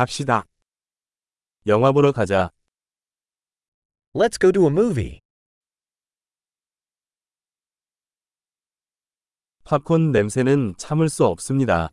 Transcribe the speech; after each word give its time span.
갑시다. 0.00 0.46
영화 1.66 1.92
보러 1.92 2.10
가자. 2.10 2.50
Let's 4.14 4.40
go 4.40 4.50
to 4.50 4.62
a 4.62 4.70
movie. 4.70 5.20
팝콘 9.64 10.10
냄새는 10.10 10.76
참을 10.78 11.10
수 11.10 11.26
없습니다. 11.26 11.90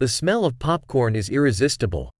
The 0.00 0.06
smell 0.06 0.44
of 0.44 0.58
popcorn 0.58 1.14
is 1.14 1.30
irresistible. 1.30 2.10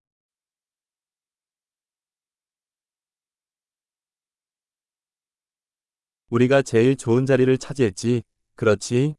우리가 6.29 6.63
제일 6.63 6.97
좋은 6.97 7.27
자리를 7.27 7.59
차지했지. 7.59 8.23
그렇지? 8.55 9.17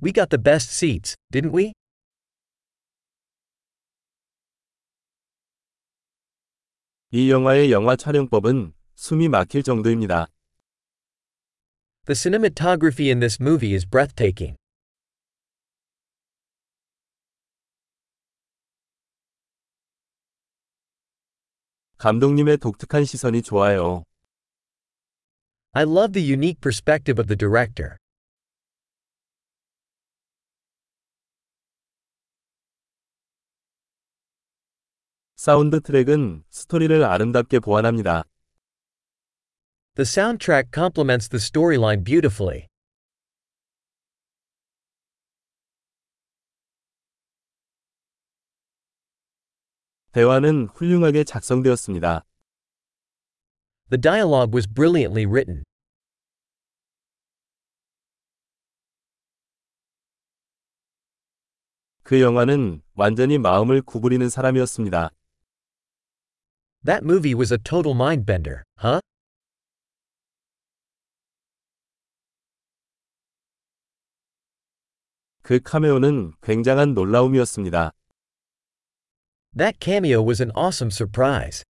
We 0.00 0.12
got 0.12 0.28
the 0.28 0.40
best 0.40 0.70
seats, 0.70 1.16
didn't 1.32 1.52
we? 1.52 1.72
이 7.16 7.30
영화의 7.30 7.72
영화 7.72 7.96
촬영법은 7.96 8.74
숨이 8.94 9.30
막힐 9.30 9.62
정도입니다. 9.62 10.26
The 12.04 12.14
cinematography 12.14 13.08
in 13.08 13.20
this 13.20 13.38
movie 13.40 13.72
is 13.72 13.86
breathtaking. 13.86 14.54
감독님의 21.96 22.58
독특한 22.58 23.06
시선이 23.06 23.40
좋아요. 23.40 24.04
I 25.72 25.84
love 25.84 26.12
the 26.12 26.30
unique 26.30 26.60
perspective 26.60 27.18
of 27.18 27.28
the 27.28 27.38
director. 27.38 27.96
사운드 35.36 35.82
트랙은 35.82 36.44
스토리를 36.48 37.04
아름답게 37.04 37.60
보완합니다. 37.60 38.24
The 39.94 40.04
soundtrack 40.04 40.72
complements 40.72 41.28
the 41.28 41.38
storyline 41.38 42.04
beautifully. 42.04 42.68
대화는 50.12 50.68
훌륭하게 50.74 51.24
작성되었습니다. 51.24 52.24
The 53.90 54.00
dialogue 54.00 54.54
was 54.54 54.66
brilliantly 54.66 55.26
written. 55.26 55.64
그 62.02 62.22
영화는 62.22 62.80
완전히 62.94 63.36
마음을 63.36 63.82
구부리는 63.82 64.30
사람이었습니다. 64.30 65.10
That 66.85 67.03
movie 67.03 67.35
was 67.35 67.51
a 67.51 67.57
total 67.57 67.93
mindbender, 67.93 68.63
huh? 68.77 68.99
그 75.43 75.59
카메오는 75.59 76.33
굉장한 76.41 76.93
놀라움이었습니다. 76.93 77.91
That 79.55 79.79
cameo 79.79 80.23
was 80.23 80.41
an 80.41 80.51
awesome 80.55 80.89
surprise. 80.91 81.63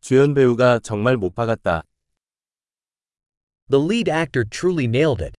주연 0.00 0.34
배우가 0.34 0.78
정말 0.78 1.16
못 1.16 1.34
박았다. 1.34 1.82
The 3.68 3.82
lead 3.82 4.08
actor 4.08 4.44
truly 4.44 4.86
nailed 4.86 5.22
it. 5.22 5.34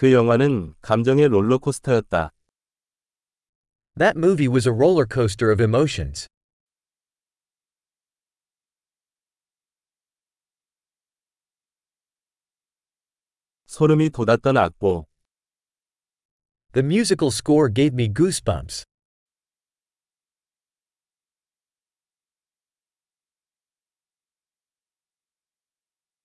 그 0.00 0.14
영화는 0.14 0.72
감정의 0.80 1.28
롤러코스터였다. 1.28 2.32
That 3.98 4.16
movie 4.16 4.48
was 4.48 4.66
a 4.66 4.72
roller 4.72 5.04
coaster 5.06 5.52
of 5.52 5.62
emotions. 5.62 6.26
소름이 13.66 14.08
돋았던 14.08 14.56
악보. 14.56 15.06
The 16.72 16.82
musical 16.82 17.30
score 17.30 17.70
gave 17.70 17.92
me 17.92 18.08
goosebumps. 18.10 18.86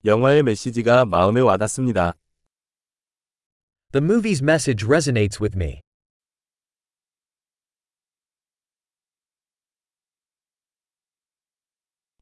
영화의 0.05 0.43
메시지가 0.43 1.03
마음에 1.03 1.41
와닿습니다. 1.41 2.13
The 3.94 4.00
movie's 4.00 4.40
message 4.40 4.84
resonates 4.84 5.40
with 5.40 5.56
me. 5.56 5.80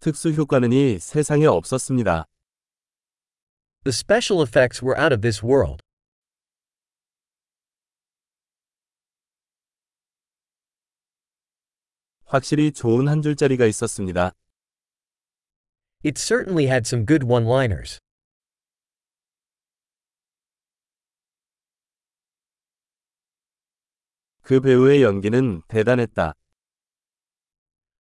특수 0.01 0.31
효과는 0.31 0.73
이 0.73 0.99
세상에 0.99 1.47
없었습니다. 1.47 2.25
The 3.85 3.93
special 3.93 4.43
effects 4.43 4.83
were 4.83 4.97
out 4.97 5.13
of 5.13 5.21
this 5.21 5.45
world. 5.45 5.83
확실히 12.25 12.73
좋은 12.73 13.09
한 13.09 13.23
줄짜리가 13.23 13.67
있었습니다. 13.67 14.33
It 16.05 16.19
certainly 16.19 16.67
had 16.67 16.87
some 16.87 17.05
good 17.05 17.25
one 17.25 17.47
그 24.44 24.60
배우의 24.60 25.02
연기는 25.02 25.62
대단했다. 25.70 26.34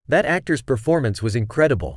That 0.09 0.27
actor's 0.27 0.61
performance 0.61 1.23
was 1.23 1.37
incredible. 1.37 1.95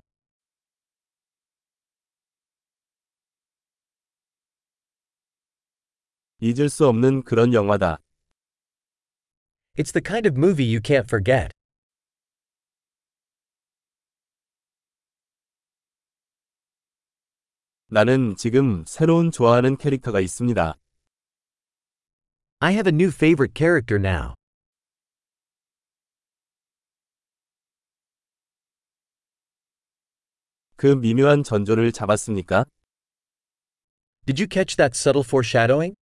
잊을 6.38 6.68
수 6.68 6.86
없는 6.86 7.24
그런 7.24 7.52
영화다. 7.52 7.98
It's 9.76 9.92
the 9.92 10.00
kind 10.00 10.28
of 10.28 10.38
movie 10.38 10.64
you 10.64 10.80
can't 10.80 11.06
forget. 11.06 11.50
나는 17.88 18.36
지금 18.36 18.84
새로운 18.86 19.32
좋아하는 19.32 19.76
캐릭터가 19.76 20.20
있습니다. 20.20 20.76
I 22.59 22.73
have 22.73 22.87
a 22.87 22.91
new 22.91 23.09
favorite 23.09 23.53
character 23.55 23.97
now. 23.97 24.35
그 30.75 30.87
미묘한 30.95 31.43
전조를 31.43 31.91
잡았습니까? 31.91 32.65
Did 34.25 34.39
you 34.39 34.47
catch 34.47 34.77
that 34.77 34.95
subtle 34.95 35.23
foreshadowing? 35.23 35.95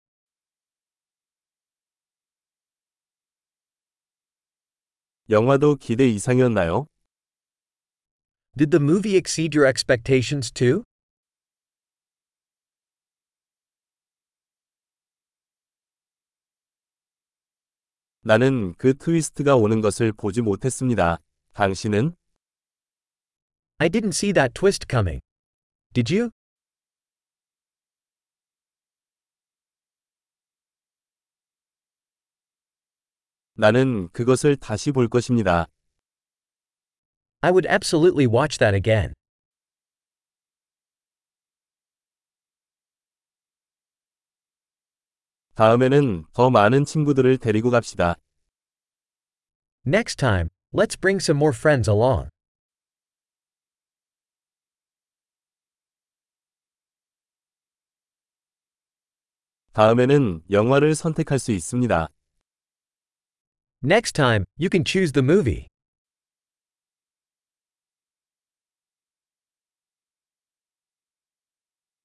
영화도 5.30 5.76
기대 5.76 6.08
이상이었나요? 6.08 6.88
Did 8.56 8.72
the 8.72 8.80
movie 8.80 9.16
exceed 9.18 9.56
your 9.56 9.68
expectations 9.68 10.52
too? 10.52 10.84
나는 18.25 18.73
그 18.75 18.95
트위스트가 18.95 19.57
오는 19.57 19.81
것을 19.81 20.13
보지 20.13 20.43
못했습니다. 20.43 21.19
당신은? 21.55 22.15
I 23.79 23.89
didn't 23.89 24.15
see 24.15 24.33
that 24.33 24.55
twist 24.55 24.87
coming. 24.89 25.21
Did 25.93 26.15
you? 26.15 26.31
나는 33.55 34.09
그것을 34.13 34.57
다시 34.57 34.93
볼 34.93 35.09
것입니다. 35.09 35.67
I 37.41 37.51
would 37.51 37.69
absolutely 37.69 38.27
watch 38.33 38.59
that 38.59 38.77
again. 38.77 39.15
다음에는 45.55 46.25
더 46.33 46.51
많은 46.51 46.85
친구들을 46.85 47.39
데리고 47.39 47.71
갑시다. 47.71 48.15
Next 49.87 50.17
time, 50.17 50.49
let's 50.73 50.99
bring 50.99 51.21
some 51.23 51.39
more 51.39 51.55
friends 51.55 51.91
along. 51.91 52.29
다음에는 59.73 60.43
영화를 60.51 60.95
선택할 60.95 61.39
수 61.39 61.53
있습니다. 61.53 62.09
Next 63.83 64.13
time, 64.13 64.45
you 64.59 64.69
can 64.71 64.85
choose 64.85 65.13
the 65.13 65.25
movie. 65.25 65.72